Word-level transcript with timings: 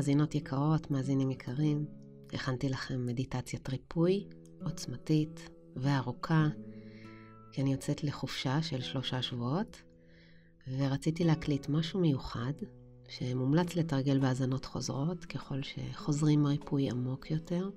מאזינות 0.00 0.34
יקרות, 0.34 0.90
מאזינים 0.90 1.30
יקרים, 1.30 1.84
הכנתי 2.32 2.68
לכם 2.68 3.06
מדיטציית 3.06 3.68
ריפוי 3.68 4.26
עוצמתית 4.64 5.50
וארוכה, 5.76 6.48
כי 7.52 7.62
אני 7.62 7.72
יוצאת 7.72 8.04
לחופשה 8.04 8.62
של 8.62 8.80
שלושה 8.80 9.22
שבועות, 9.22 9.82
ורציתי 10.78 11.24
להקליט 11.24 11.68
משהו 11.68 12.00
מיוחד, 12.00 12.52
שמומלץ 13.08 13.76
לתרגל 13.76 14.18
בהאזנות 14.18 14.64
חוזרות, 14.64 15.24
ככל 15.24 15.60
שחוזרים 15.62 16.46
ריפוי 16.46 16.90
עמוק 16.90 17.30
יותר. 17.30 17.70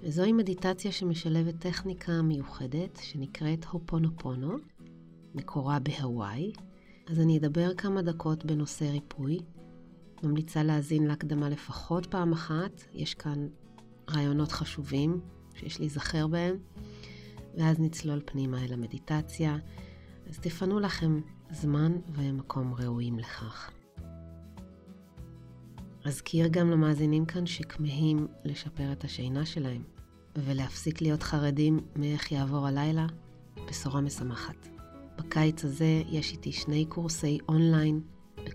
וזוהי 0.00 0.32
מדיטציה 0.32 0.92
שמשלבת 0.92 1.54
טכניקה 1.60 2.22
מיוחדת 2.22 2.98
שנקראת 3.02 3.64
הופונופונו, 3.64 4.56
מקורה 5.34 5.78
בהוואי. 5.78 6.52
אז 7.06 7.20
אני 7.20 7.38
אדבר 7.38 7.74
כמה 7.74 8.02
דקות 8.02 8.44
בנושא 8.44 8.84
ריפוי. 8.84 9.38
ממליצה 10.22 10.62
להאזין 10.62 11.06
להקדמה 11.06 11.48
לפחות 11.48 12.06
פעם 12.06 12.32
אחת, 12.32 12.84
יש 12.92 13.14
כאן 13.14 13.48
רעיונות 14.10 14.52
חשובים 14.52 15.20
שיש 15.54 15.80
להיזכר 15.80 16.26
בהם, 16.26 16.56
ואז 17.56 17.80
נצלול 17.80 18.20
פנימה 18.24 18.64
אל 18.64 18.72
המדיטציה. 18.72 19.56
אז 20.28 20.38
תפנו 20.38 20.80
לכם 20.80 21.20
זמן 21.50 21.92
ומקום 22.12 22.74
ראויים 22.74 23.18
לכך. 23.18 23.70
אזכיר 26.04 26.48
גם 26.48 26.70
למאזינים 26.70 27.24
כאן 27.24 27.46
שכמהים 27.46 28.26
לשפר 28.44 28.92
את 28.92 29.04
השינה 29.04 29.46
שלהם 29.46 29.82
ולהפסיק 30.36 31.00
להיות 31.00 31.22
חרדים 31.22 31.80
מאיך 31.96 32.32
יעבור 32.32 32.66
הלילה, 32.66 33.06
בשורה 33.68 34.00
משמחת. 34.00 34.68
בקיץ 35.18 35.64
הזה 35.64 36.02
יש 36.08 36.32
איתי 36.32 36.52
שני 36.52 36.84
קורסי 36.88 37.38
אונליין 37.48 38.00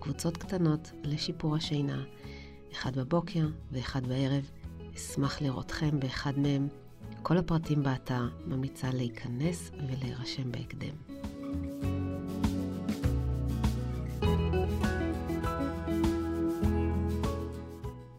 בקבוצות 0.02 0.36
קטנות 0.36 0.92
לשיפור 1.04 1.56
השינה, 1.56 2.04
אחד 2.72 2.98
בבוקר 2.98 3.48
ואחד 3.72 4.06
בערב. 4.06 4.50
אשמח 4.96 5.42
לראותכם 5.42 6.00
באחד 6.00 6.38
מהם. 6.38 6.68
כל 7.22 7.38
הפרטים 7.38 7.82
באתר 7.82 8.28
ממליצה 8.46 8.90
להיכנס 8.90 9.70
ולהירשם 9.74 10.52
בהקדם. 10.52 10.94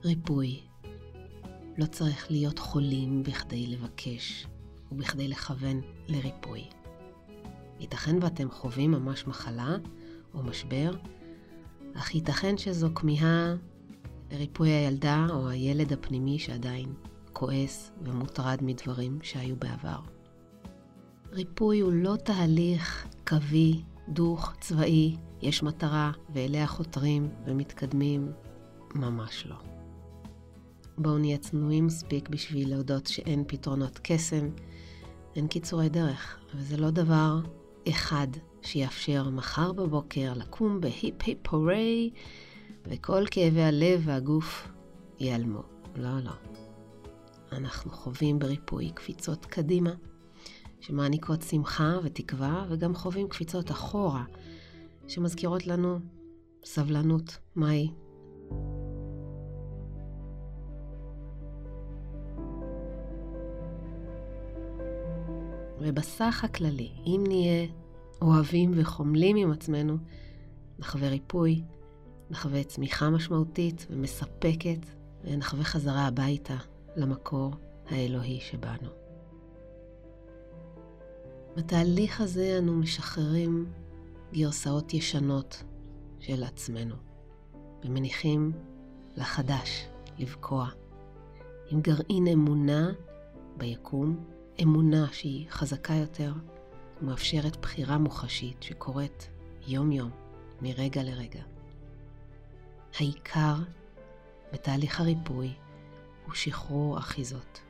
ריפוי. 0.03 0.59
לא 1.77 1.85
צריך 1.85 2.31
להיות 2.31 2.59
חולים 2.59 3.23
בכדי 3.23 3.67
לבקש 3.67 4.47
ובכדי 4.91 5.27
לכוון 5.27 5.81
לריפוי. 6.07 6.63
ייתכן 7.79 8.23
ואתם 8.23 8.51
חווים 8.51 8.91
ממש 8.91 9.27
מחלה 9.27 9.75
או 10.33 10.43
משבר, 10.43 10.91
אך 11.93 12.15
ייתכן 12.15 12.57
שזו 12.57 12.89
כמיהה 12.95 13.55
לריפוי 14.31 14.69
הילדה 14.69 15.27
או 15.29 15.49
הילד 15.49 15.93
הפנימי 15.93 16.39
שעדיין 16.39 16.93
כועס 17.33 17.91
ומוטרד 18.01 18.57
מדברים 18.61 19.19
שהיו 19.21 19.55
בעבר. 19.55 19.99
ריפוי 21.31 21.79
הוא 21.79 21.91
לא 21.93 22.15
תהליך 22.15 23.07
קווי, 23.27 23.83
דוך, 24.09 24.53
צבאי, 24.59 25.17
יש 25.41 25.63
מטרה 25.63 26.11
ואליה 26.33 26.67
חותרים 26.67 27.29
ומתקדמים, 27.45 28.31
ממש 28.95 29.45
לא. 29.49 29.55
בואו 30.97 31.17
נהיה 31.17 31.37
צנועים 31.37 31.85
מספיק 31.85 32.29
בשביל 32.29 32.69
להודות 32.69 33.07
שאין 33.07 33.43
פתרונות 33.47 33.99
קסם, 34.03 34.49
אין 35.35 35.47
קיצורי 35.47 35.89
דרך, 35.89 36.37
וזה 36.55 36.77
לא 36.77 36.89
דבר 36.89 37.39
אחד 37.89 38.27
שיאפשר 38.63 39.29
מחר 39.29 39.73
בבוקר 39.73 40.33
לקום 40.35 40.81
בהיפ 40.81 41.15
היפ 41.25 41.47
הורי, 41.47 42.09
וכל 42.85 43.23
כאבי 43.31 43.61
הלב 43.61 44.01
והגוף 44.05 44.67
ייעלמו. 45.19 45.63
לא, 45.95 46.19
לא. 46.23 46.31
אנחנו 47.51 47.91
חווים 47.91 48.39
בריפוי 48.39 48.89
קפיצות 48.89 49.45
קדימה, 49.45 49.93
שמעניקות 50.79 51.41
שמחה 51.41 51.97
ותקווה, 52.03 52.65
וגם 52.69 52.95
חווים 52.95 53.27
קפיצות 53.27 53.71
אחורה, 53.71 54.23
שמזכירות 55.07 55.67
לנו 55.67 55.99
סבלנות 56.65 57.37
מהי. 57.55 57.91
ובסך 65.79 66.41
הכללי, 66.43 66.91
אם 67.05 67.23
נהיה 67.27 67.67
אוהבים 68.23 68.71
וחומלים 68.75 69.37
עם 69.37 69.51
עצמנו, 69.51 69.97
נחווה 70.79 71.09
ריפוי, 71.09 71.63
נחווה 72.29 72.63
צמיחה 72.63 73.09
משמעותית 73.09 73.87
ומספקת, 73.89 74.85
ונחווה 75.23 75.63
חזרה 75.63 76.07
הביתה 76.07 76.55
למקור 76.95 77.51
האלוהי 77.89 78.39
שבנו. 78.39 78.89
בתהליך 81.55 82.21
הזה 82.21 82.55
אנו 82.59 82.73
משחררים 82.73 83.65
גרסאות 84.33 84.93
ישנות 84.93 85.63
של 86.19 86.43
עצמנו, 86.43 86.95
ומניחים 87.83 88.51
לחדש 89.15 89.87
לבקוע, 90.17 90.69
עם 91.69 91.81
גרעין 91.81 92.27
אמונה 92.27 92.91
ביקום 93.57 94.23
אמונה 94.61 95.07
שהיא 95.11 95.49
חזקה 95.49 95.93
יותר 95.93 96.33
ומאפשרת 97.03 97.57
בחירה 97.57 97.97
מוחשית 97.97 98.63
שקורית 98.63 99.29
יום-יום, 99.67 100.09
מרגע 100.61 101.03
לרגע. 101.03 101.43
העיקר 102.99 103.55
בתהליך 104.53 104.99
הריפוי 104.99 105.53
הוא 106.25 106.33
שחרור 106.33 106.97
אחיזות. 106.97 107.61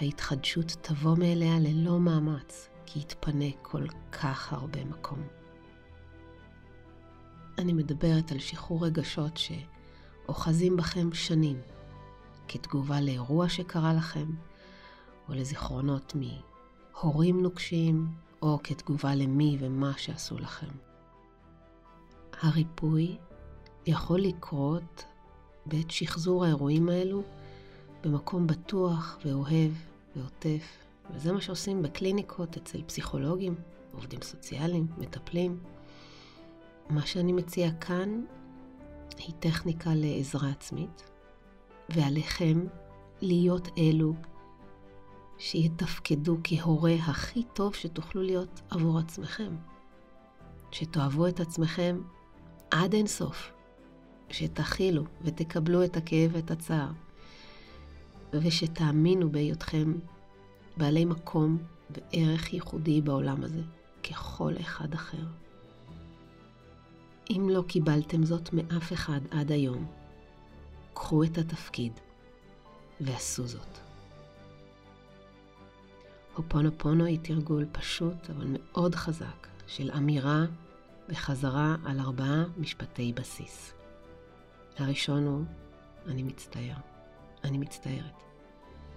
ההתחדשות 0.00 0.76
תבוא 0.80 1.16
מאליה 1.16 1.58
ללא 1.58 2.00
מאמץ, 2.00 2.68
כי 2.86 2.98
יתפנה 2.98 3.46
כל 3.62 3.88
כך 4.12 4.52
הרבה 4.52 4.84
מקום. 4.84 5.22
אני 7.58 7.72
מדברת 7.72 8.32
על 8.32 8.38
שחרור 8.38 8.86
רגשות 8.86 9.36
שאוחזים 9.36 10.76
בכם 10.76 11.12
שנים, 11.12 11.60
כתגובה 12.48 13.00
לאירוע 13.00 13.48
שקרה 13.48 13.92
לכם, 13.94 14.26
או 15.28 15.34
לזיכרונות 15.34 16.12
מהורים 17.02 17.42
נוקשים, 17.42 18.06
או 18.42 18.58
כתגובה 18.64 19.14
למי 19.14 19.56
ומה 19.60 19.92
שעשו 19.96 20.38
לכם. 20.38 20.66
הריפוי 22.40 23.16
יכול 23.86 24.20
לקרות 24.20 25.04
בעת 25.66 25.90
שחזור 25.90 26.44
האירועים 26.44 26.88
האלו 26.88 27.22
במקום 28.04 28.46
בטוח 28.46 29.18
ואוהב 29.24 29.72
ועוטף, 30.16 30.78
וזה 31.10 31.32
מה 31.32 31.40
שעושים 31.40 31.82
בקליניקות 31.82 32.56
אצל 32.56 32.82
פסיכולוגים, 32.82 33.54
עובדים 33.94 34.22
סוציאליים, 34.22 34.86
מטפלים. 34.98 35.58
מה 36.90 37.06
שאני 37.06 37.32
מציע 37.32 37.70
כאן 37.80 38.22
היא 39.18 39.34
טכניקה 39.40 39.90
לעזרה 39.94 40.50
עצמית, 40.50 41.10
ועליכם 41.88 42.66
להיות 43.20 43.68
אלו 43.78 44.14
שיתפקדו 45.38 46.36
כהורה 46.44 46.94
הכי 46.94 47.42
טוב 47.52 47.74
שתוכלו 47.74 48.22
להיות 48.22 48.60
עבור 48.70 48.98
עצמכם. 48.98 49.56
שתאהבו 50.70 51.26
את 51.26 51.40
עצמכם 51.40 52.00
עד 52.70 52.94
אינסוף. 52.94 53.52
שתכילו 54.30 55.04
ותקבלו 55.22 55.84
את 55.84 55.96
הכאב 55.96 56.30
ואת 56.32 56.50
הצער. 56.50 56.90
ושתאמינו 58.32 59.32
בהיותכם 59.32 59.92
בעלי 60.76 61.04
מקום 61.04 61.58
וערך 61.90 62.52
ייחודי 62.52 63.00
בעולם 63.00 63.44
הזה, 63.44 63.62
ככל 64.10 64.52
אחד 64.60 64.94
אחר. 64.94 65.26
אם 67.30 67.48
לא 67.50 67.64
קיבלתם 67.68 68.24
זאת 68.24 68.52
מאף 68.52 68.92
אחד 68.92 69.20
עד 69.30 69.52
היום, 69.52 69.86
קחו 70.94 71.24
את 71.24 71.38
התפקיד 71.38 71.92
ועשו 73.00 73.46
זאת. 73.46 73.87
הופונופונו 76.38 77.04
היא 77.04 77.18
תרגול 77.22 77.66
פשוט 77.72 78.30
אבל 78.30 78.46
מאוד 78.48 78.94
חזק 78.94 79.46
של 79.66 79.90
אמירה 79.90 80.44
וחזרה 81.08 81.76
על 81.84 82.00
ארבעה 82.00 82.44
משפטי 82.56 83.12
בסיס. 83.12 83.74
הראשון 84.76 85.26
הוא, 85.26 85.44
אני 86.06 86.22
מצטער, 86.22 86.76
אני 87.44 87.58
מצטערת. 87.58 88.22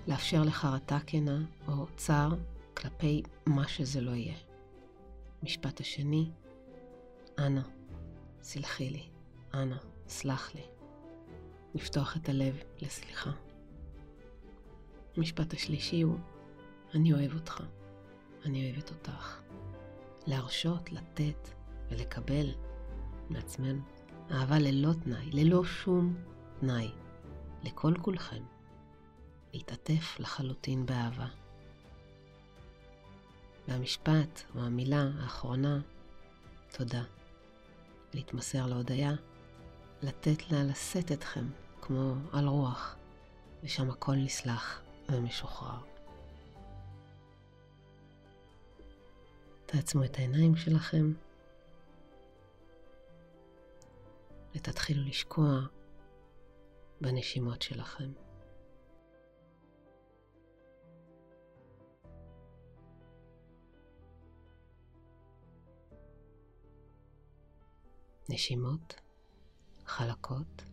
לאפשר 0.07 0.43
לחרטה 0.43 0.99
כנה 1.07 1.41
או 1.67 1.87
צער 1.95 2.35
כלפי 2.73 3.23
מה 3.45 3.67
שזה 3.67 4.01
לא 4.01 4.11
יהיה. 4.11 4.37
משפט 5.43 5.79
השני, 5.79 6.29
אנא, 7.39 7.61
סלחי 8.41 8.89
לי, 8.89 9.03
אנא, 9.53 9.77
סלח 10.07 10.55
לי. 10.55 10.63
לפתוח 11.75 12.17
את 12.17 12.29
הלב 12.29 12.57
לסליחה. 12.81 13.31
המשפט 15.17 15.53
השלישי 15.53 16.01
הוא, 16.01 16.17
אני 16.95 17.13
אוהב 17.13 17.33
אותך, 17.33 17.63
אני 18.45 18.71
אוהבת 18.71 18.89
אותך. 18.89 19.41
להרשות, 20.27 20.91
לתת 20.91 21.49
ולקבל 21.89 22.45
מעצמנו 23.29 23.81
אהבה 24.31 24.59
ללא 24.59 24.93
תנאי, 25.03 25.31
ללא 25.31 25.63
שום 25.63 26.15
תנאי. 26.59 26.91
לכל 27.63 27.93
כולכם 28.01 28.43
להתעטף 29.53 30.19
לחלוטין 30.19 30.85
באהבה. 30.85 31.27
והמשפט 33.67 34.41
או 34.55 34.61
המילה 34.61 35.09
האחרונה, 35.19 35.79
תודה. 36.77 37.03
להתמסר 38.13 38.65
להודיה, 38.65 39.11
לתת 40.01 40.51
לה 40.51 40.63
לשאת 40.63 41.11
אתכם 41.11 41.45
כמו 41.81 42.13
על 42.31 42.47
רוח, 42.47 42.95
ושם 43.63 43.89
הכל 43.89 44.15
נסלח 44.15 44.81
ומשוחרר. 45.09 45.90
תעצמו 49.71 50.03
את 50.03 50.15
העיניים 50.15 50.55
שלכם 50.55 51.13
ותתחילו 54.55 55.03
לשקוע 55.03 55.59
בנשימות 57.01 57.61
שלכם. 57.61 58.11
נשימות 68.29 68.95
חלקות. 69.85 70.63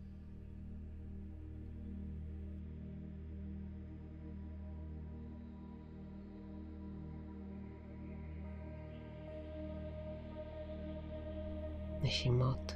נשימות 12.09 12.73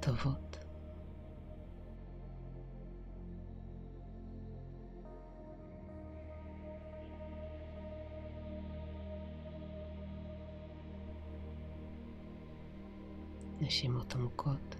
טובות. 0.00 0.58
נשימות 13.60 14.14
עמוקות. 14.14 14.79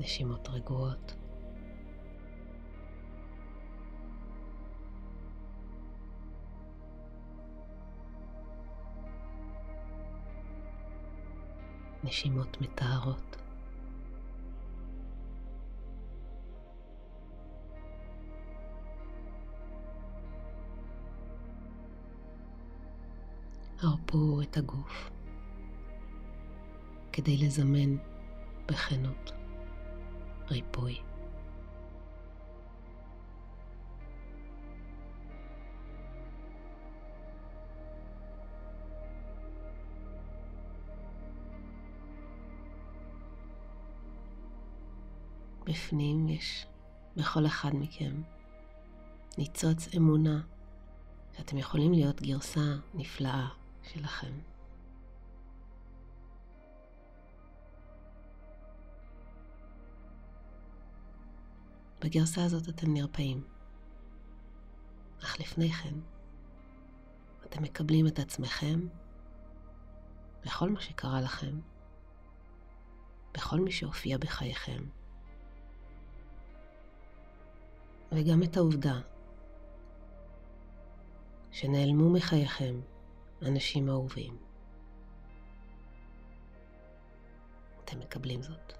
נשימות 0.00 0.48
רגועות. 0.48 1.14
נשימות 12.04 12.60
מטהרות. 12.60 13.36
הרפו 23.82 24.40
את 24.42 24.56
הגוף 24.56 25.10
כדי 27.12 27.36
לזמן 27.36 27.96
בכנות 28.66 29.39
ריפוי. 30.50 31.00
בפנים 45.64 46.28
יש 46.28 46.66
בכל 47.16 47.46
אחד 47.46 47.70
מכם 47.74 48.22
ניצוץ 49.38 49.94
אמונה 49.96 50.40
שאתם 51.36 51.58
יכולים 51.58 51.92
להיות 51.92 52.22
גרסה 52.22 52.74
נפלאה 52.94 53.48
שלכם. 53.82 54.49
בגרסה 62.00 62.44
הזאת 62.44 62.68
אתם 62.68 62.94
נרפאים. 62.94 63.44
אך 65.22 65.40
לפני 65.40 65.72
כן, 65.72 65.94
אתם 67.46 67.62
מקבלים 67.62 68.06
את 68.06 68.18
עצמכם 68.18 68.80
בכל 70.44 70.70
מה 70.70 70.80
שקרה 70.80 71.20
לכם, 71.20 71.60
בכל 73.34 73.60
מי 73.60 73.72
שהופיע 73.72 74.18
בחייכם, 74.18 74.84
וגם 78.12 78.42
את 78.42 78.56
העובדה 78.56 79.00
שנעלמו 81.52 82.10
מחייכם 82.10 82.80
אנשים 83.42 83.88
אהובים. 83.88 84.36
אתם 87.84 87.98
מקבלים 87.98 88.42
זאת. 88.42 88.79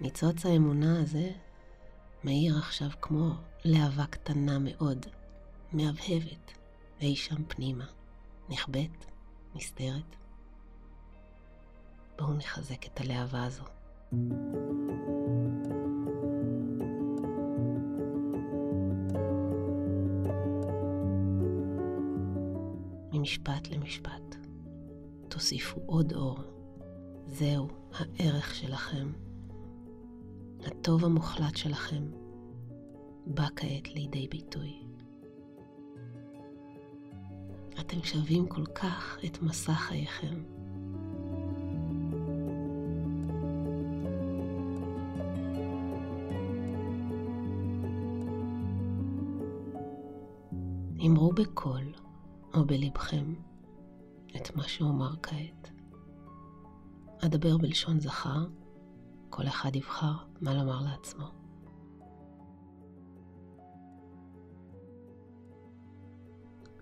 ניצוץ 0.00 0.46
האמונה 0.46 1.00
הזה 1.00 1.30
מאיר 2.24 2.58
עכשיו 2.58 2.88
כמו 3.00 3.30
להבה 3.64 4.06
קטנה 4.06 4.58
מאוד, 4.58 5.06
מהבהבת, 5.72 6.52
אי 7.00 7.16
שם 7.16 7.44
פנימה, 7.48 7.84
נכבדת, 8.48 9.06
נסתרת. 9.54 10.16
בואו 12.18 12.34
נחזק 12.34 12.86
את 12.86 13.00
הלהבה 13.00 13.44
הזו. 13.44 13.64
ממשפט 23.12 23.68
למשפט, 23.70 24.36
תוסיפו 25.28 25.80
עוד 25.86 26.12
אור. 26.12 26.38
זהו 27.26 27.68
הערך 27.92 28.54
שלכם. 28.54 29.29
הטוב 30.66 31.04
המוחלט 31.04 31.56
שלכם 31.56 32.02
בא 33.26 33.46
כעת 33.56 33.88
לידי 33.94 34.28
ביטוי. 34.28 34.82
אתם 37.80 38.02
שווים 38.02 38.48
כל 38.48 38.66
כך 38.66 39.18
את 39.24 39.42
מסע 39.42 39.72
חייכם. 39.72 40.42
אמרו 51.06 51.32
בקול 51.32 51.92
או 52.54 52.64
בלבכם 52.64 53.34
את 54.36 54.56
מה 54.56 54.62
שאומר 54.62 55.14
כעת. 55.22 55.70
אדבר 57.24 57.56
בלשון 57.56 58.00
זכר 58.00 58.46
כל 59.30 59.46
אחד 59.46 59.76
יבחר 59.76 60.12
מה 60.40 60.54
לומר 60.54 60.80
לעצמו. 60.80 61.26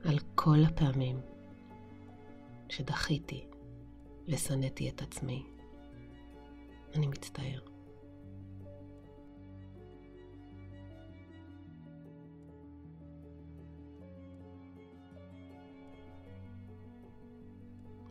על 0.04 0.18
כל 0.34 0.58
הפעמים 0.66 1.20
שדחיתי 2.68 3.46
ושנאתי 4.28 4.88
את 4.88 5.02
עצמי, 5.02 5.46
אני 6.94 7.06
מצטער. 7.06 7.60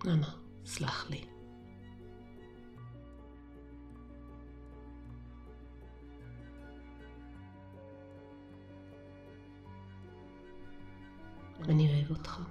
אנא, 0.06 0.27
סלח 0.65 1.10
לי. 1.10 1.37
אני 11.70 11.94
אוהב 11.94 12.10
אותך. 12.10 12.42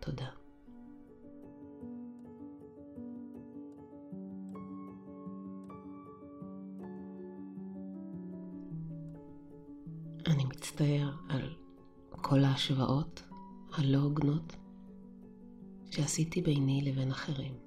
תודה. 0.00 0.26
אני 10.26 10.44
מצטער 10.44 11.10
על 11.28 11.54
כל 12.10 12.44
ההשוואות 12.44 13.22
הלא 13.72 13.98
הוגנות 13.98 14.56
שעשיתי 15.90 16.42
ביני 16.42 16.82
לבין 16.84 17.10
אחרים. 17.10 17.63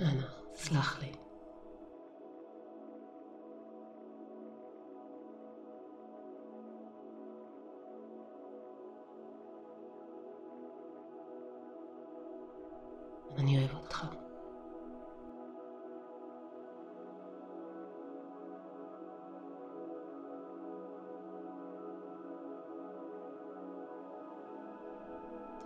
אנא, 0.00 0.26
סלח 0.54 1.00
לי. 1.00 1.12
אני 13.38 13.58
אוהב 13.58 13.74
אותך. 13.74 14.04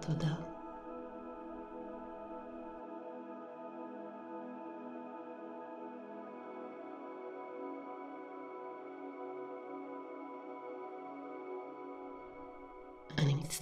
תודה. 0.00 0.51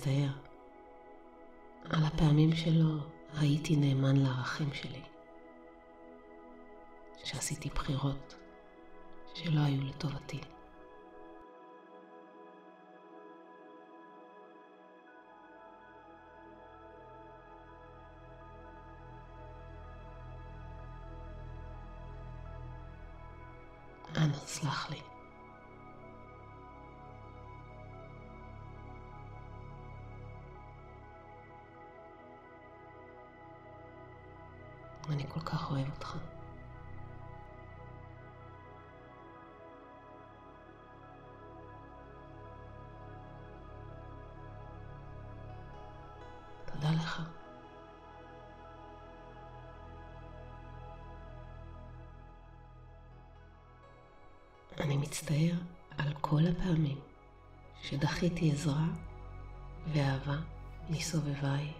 אני 0.06 0.26
מצטער 0.26 0.32
על 1.90 2.04
הפעמים 2.04 2.52
שלא 2.52 2.94
הייתי 3.40 3.76
נאמן 3.76 4.16
לערכים 4.16 4.72
שלי, 4.72 5.02
שעשיתי 7.24 7.68
בחירות 7.68 8.34
שלא 9.34 9.60
היו 9.60 9.82
לטובתי. 9.82 10.40
אנא, 24.16 24.34
סלח 24.34 24.90
לי. 24.90 25.09
אוהב 35.70 35.90
אותך. 35.90 36.16
תודה 46.64 46.90
לך. 46.90 47.22
אני 54.80 54.96
מצטער 54.96 55.54
על 55.98 56.14
כל 56.20 56.40
הפעמים 56.50 56.98
שדחיתי 57.82 58.52
עזרה 58.52 58.86
ואהבה 59.92 60.36
מסובביי 60.90 61.72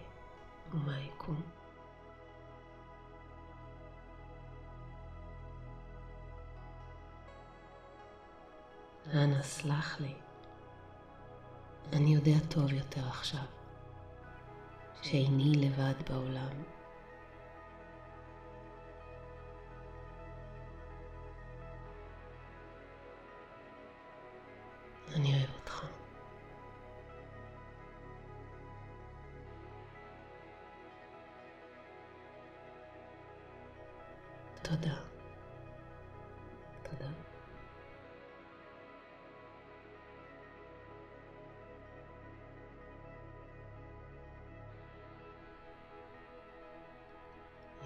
ומהיקום. 0.73 1.60
אנא, 9.13 9.41
סלח 9.41 9.99
לי. 9.99 10.13
אני 11.93 12.15
יודע 12.15 12.39
טוב 12.49 12.73
יותר 12.73 13.07
עכשיו, 13.07 13.43
שאיני 15.01 15.51
לבד 15.55 15.93
בעולם. 16.09 16.63
אני 25.15 25.37
אוהב 25.37 25.49
אותך. 25.59 25.85
תודה. 34.61 35.10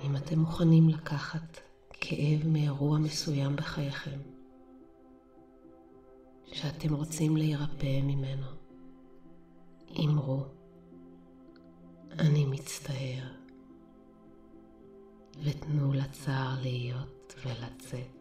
אם 0.05 0.15
אתם 0.15 0.39
מוכנים 0.39 0.89
לקחת 0.89 1.59
כאב 1.91 2.47
מאירוע 2.47 2.97
מסוים 2.97 3.55
בחייכם, 3.55 4.19
שאתם 6.53 6.93
רוצים 6.93 7.37
להירפא 7.37 8.01
ממנו, 8.03 8.47
אמרו, 9.99 10.45
אני 12.19 12.45
מצטער, 12.45 13.27
ותנו 15.43 15.93
לצער 15.93 16.55
להיות 16.61 17.33
ולצאת. 17.45 18.14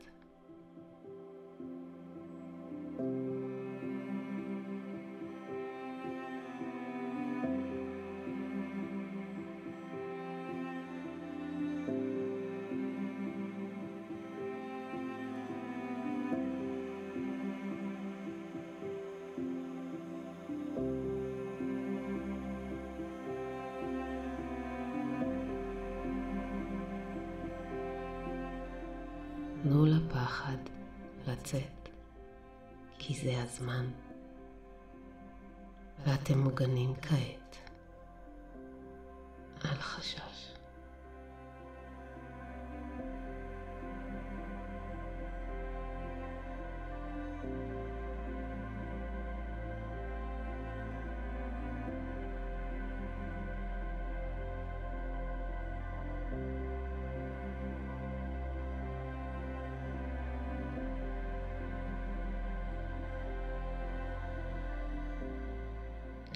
לפחד 30.24 30.56
לצאת, 31.26 31.88
כי 32.98 33.14
זה 33.14 33.42
הזמן, 33.42 33.86
ואתם 36.06 36.38
מוגנים 36.38 36.94
כעת. 37.02 37.63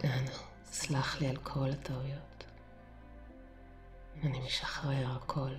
אנא, 0.05 0.31
סלח 0.73 1.21
לי 1.21 1.29
על 1.29 1.37
כל 1.37 1.71
הטעויות. 1.71 2.45
אני 4.23 4.41
משחרר 4.47 5.07
הכל. 5.17 5.55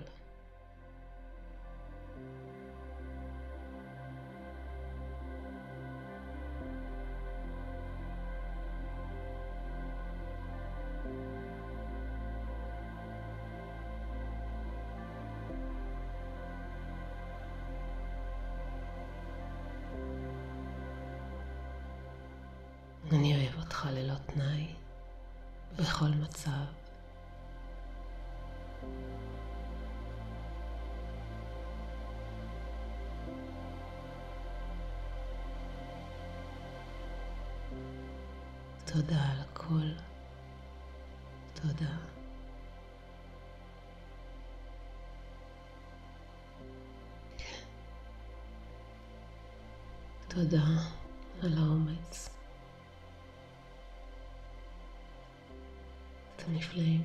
אני 23.12 23.36
אוהב 23.36 23.58
אותך 23.58 23.88
ללא 23.92 24.14
תנאי, 24.26 24.66
בכל 25.78 26.06
מצב. 26.06 26.50
תודה 38.84 39.22
על 39.30 39.40
הכל. 39.40 39.92
תודה. 41.54 41.96
תודה 50.28 50.64
על 51.42 51.58
האומץ. 51.58 52.39
אתם 56.50 56.58
נפלאים. 56.58 57.02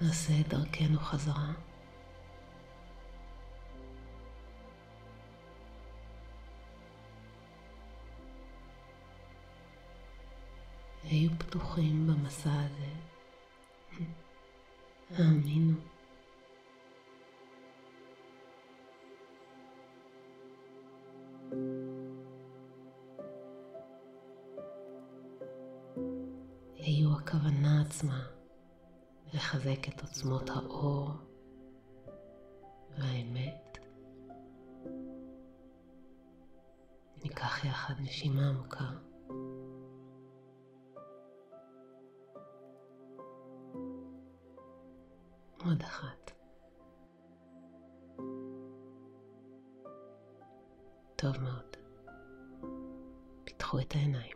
נעשה 0.00 0.40
את 0.40 0.48
דרכנו 0.48 0.98
חזרה. 0.98 1.52
היו 11.04 11.30
פתוחים 11.38 12.06
במסע 12.06 12.50
הזה. 12.52 12.92
האמינו. 15.18 15.95
לחזק 29.66 29.88
את 29.88 30.00
עוצמות 30.00 30.50
האור 30.50 31.10
והאמת. 32.98 33.78
ניקח 37.24 37.64
יחד 37.64 37.94
נשימה 38.00 38.48
עמוקה. 38.48 38.84
עוד 45.64 45.82
אחת. 45.82 46.30
טוב 51.16 51.40
מאוד. 51.40 51.76
פתחו 53.44 53.80
את 53.80 53.92
העיניים. 53.94 54.35